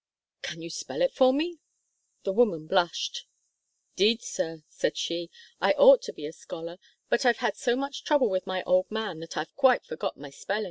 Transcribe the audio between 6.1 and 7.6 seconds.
be a scholar, but I've had